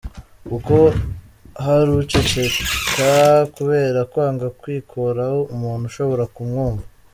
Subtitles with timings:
[0.47, 0.75] Kuko
[1.63, 3.11] hari Uceceka
[3.55, 6.85] kubera kwanga kwikoraho umuntu ashobora kumwumva.